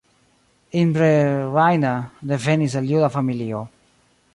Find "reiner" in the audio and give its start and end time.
1.57-1.95